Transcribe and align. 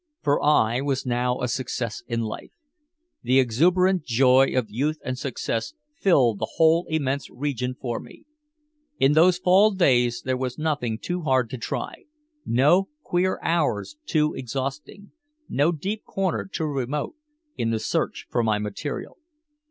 For 0.23 0.41
I 0.43 0.81
was 0.81 1.05
now 1.05 1.41
a 1.41 1.47
success 1.47 2.01
in 2.07 2.21
life! 2.21 2.49
The 3.21 3.39
exuberant 3.39 4.03
joy 4.03 4.53
of 4.55 4.67
youth 4.71 4.97
and 5.05 5.15
success 5.15 5.75
filled 5.93 6.39
the 6.39 6.53
whole 6.55 6.87
immense 6.89 7.29
region 7.29 7.75
for 7.79 7.99
me. 7.99 8.25
In 8.97 9.11
those 9.11 9.37
Fall 9.37 9.69
days 9.69 10.23
there 10.23 10.35
was 10.37 10.57
nothing 10.57 10.97
too 10.97 11.21
hard 11.21 11.51
to 11.51 11.59
try, 11.59 12.05
no 12.47 12.89
queer 13.03 13.37
hours 13.43 13.95
too 14.07 14.33
exhausting, 14.33 15.11
no 15.47 15.71
deep 15.71 16.03
corner 16.03 16.49
too 16.51 16.65
remote, 16.65 17.13
in 17.55 17.69
the 17.69 17.77
search 17.77 18.25
for 18.31 18.41
my 18.41 18.57
material. 18.57 19.19